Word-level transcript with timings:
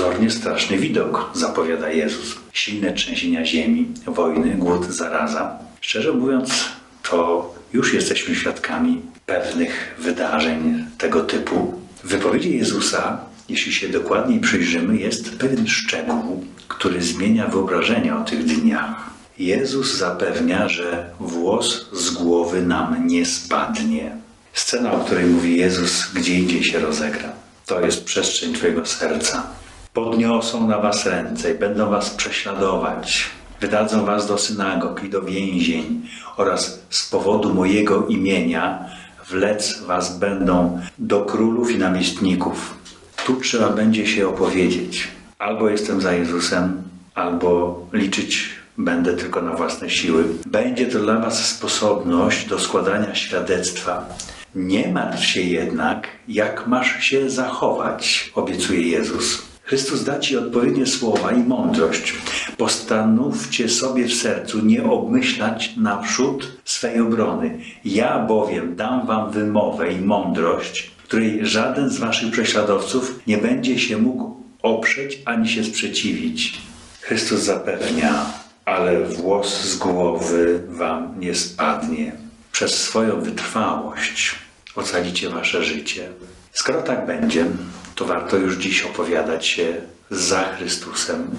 Pozornie 0.00 0.30
straszny 0.30 0.78
widok, 0.78 1.30
zapowiada 1.34 1.90
Jezus. 1.90 2.36
Silne 2.52 2.92
trzęsienia 2.92 3.44
ziemi, 3.44 3.88
wojny, 4.06 4.54
głód, 4.54 4.86
zaraza. 4.86 5.58
Szczerze 5.80 6.12
mówiąc, 6.12 6.64
to 7.02 7.54
już 7.72 7.94
jesteśmy 7.94 8.34
świadkami 8.34 9.02
pewnych 9.26 9.96
wydarzeń 9.98 10.84
tego 10.98 11.20
typu. 11.20 11.80
W 12.04 12.08
wypowiedzi 12.08 12.58
Jezusa, 12.58 13.20
jeśli 13.48 13.72
się 13.72 13.88
dokładniej 13.88 14.40
przyjrzymy, 14.40 14.96
jest 14.96 15.38
pewien 15.38 15.68
szczegół, 15.68 16.44
który 16.68 17.02
zmienia 17.02 17.46
wyobrażenie 17.46 18.16
o 18.16 18.24
tych 18.24 18.44
dniach. 18.44 19.10
Jezus 19.38 19.96
zapewnia, 19.96 20.68
że 20.68 21.10
włos 21.20 21.86
z 21.92 22.10
głowy 22.10 22.62
nam 22.62 23.06
nie 23.06 23.26
spadnie. 23.26 24.16
Scena, 24.52 24.92
o 24.92 25.04
której 25.04 25.24
mówi 25.24 25.56
Jezus, 25.56 26.10
gdzie 26.14 26.34
indziej 26.34 26.64
się 26.64 26.78
rozegra. 26.78 27.32
To 27.66 27.80
jest 27.80 28.04
przestrzeń 28.04 28.54
Twojego 28.54 28.86
serca. 28.86 29.60
Podniosą 29.94 30.68
na 30.68 30.78
Was 30.78 31.06
ręce 31.06 31.54
i 31.54 31.58
będą 31.58 31.90
Was 31.90 32.10
prześladować. 32.10 33.30
Wydadzą 33.60 34.04
Was 34.04 34.26
do 34.26 34.38
synagog 34.38 35.04
i 35.04 35.10
do 35.10 35.22
więzień 35.22 36.02
oraz 36.36 36.80
z 36.90 37.08
powodu 37.08 37.54
mojego 37.54 38.06
imienia 38.06 38.84
wlec 39.28 39.80
Was 39.80 40.18
będą 40.18 40.80
do 40.98 41.24
królów 41.24 41.70
i 41.70 41.78
namiestników. 41.78 42.74
Tu 43.26 43.36
trzeba 43.36 43.68
będzie 43.68 44.06
się 44.06 44.28
opowiedzieć. 44.28 45.08
Albo 45.38 45.68
jestem 45.68 46.00
za 46.00 46.12
Jezusem, 46.12 46.82
albo 47.14 47.80
liczyć 47.92 48.48
będę 48.78 49.16
tylko 49.16 49.42
na 49.42 49.52
własne 49.52 49.90
siły. 49.90 50.24
Będzie 50.46 50.86
to 50.86 50.98
dla 50.98 51.18
Was 51.18 51.48
sposobność 51.48 52.48
do 52.48 52.58
składania 52.58 53.14
świadectwa. 53.14 54.06
Nie 54.54 54.92
martw 54.92 55.24
się 55.24 55.40
jednak, 55.40 56.08
jak 56.28 56.66
masz 56.66 57.04
się 57.04 57.30
zachować, 57.30 58.30
obiecuje 58.34 58.82
Jezus. 58.82 59.49
Chrystus 59.70 60.04
da 60.04 60.18
Ci 60.18 60.36
odpowiednie 60.36 60.86
słowa 60.86 61.32
i 61.32 61.42
mądrość. 61.42 62.14
Postanówcie 62.56 63.68
sobie 63.68 64.04
w 64.04 64.14
sercu 64.14 64.66
nie 64.66 64.84
obmyślać 64.84 65.76
naprzód 65.76 66.52
swej 66.64 67.00
obrony. 67.00 67.58
Ja 67.84 68.18
bowiem 68.18 68.76
dam 68.76 69.06
Wam 69.06 69.30
wymowę 69.30 69.92
i 69.92 70.00
mądrość, 70.00 70.90
której 71.04 71.46
żaden 71.46 71.90
z 71.90 71.98
Waszych 71.98 72.32
prześladowców 72.32 73.20
nie 73.26 73.38
będzie 73.38 73.78
się 73.78 73.98
mógł 73.98 74.34
oprzeć 74.62 75.22
ani 75.24 75.48
się 75.48 75.64
sprzeciwić. 75.64 76.58
Chrystus 77.00 77.40
zapewnia, 77.40 78.26
ale 78.64 79.04
włos 79.04 79.60
z 79.60 79.76
głowy 79.76 80.62
Wam 80.68 81.20
nie 81.20 81.34
spadnie. 81.34 82.12
Przez 82.52 82.82
swoją 82.82 83.20
wytrwałość 83.20 84.34
ocalicie 84.76 85.28
Wasze 85.28 85.64
życie. 85.64 86.08
Skoro 86.52 86.82
tak 86.82 87.06
będzie, 87.06 87.46
to 88.00 88.06
warto 88.06 88.36
już 88.36 88.56
dziś 88.56 88.82
opowiadać 88.82 89.46
się 89.46 89.74
za 90.10 90.44
Chrystusem, 90.44 91.30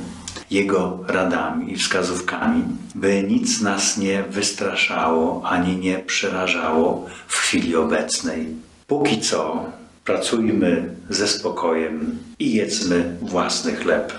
Jego 0.51 0.99
radami 1.07 1.73
i 1.73 1.77
wskazówkami, 1.77 2.63
by 2.95 3.23
nic 3.23 3.61
nas 3.61 3.97
nie 3.97 4.23
wystraszało 4.23 5.41
ani 5.45 5.77
nie 5.77 5.99
przerażało 5.99 7.05
w 7.27 7.37
chwili 7.37 7.75
obecnej. 7.75 8.47
Póki 8.87 9.21
co 9.21 9.65
pracujmy 10.05 10.95
ze 11.09 11.27
spokojem 11.27 12.19
i 12.39 12.53
jedzmy 12.53 13.15
własny 13.21 13.75
chleb. 13.75 14.13